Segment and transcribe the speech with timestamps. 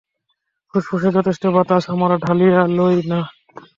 [0.69, 3.19] ফুসফুসে যথেষ্ট বাতাস আমরা টানিয়া লই না।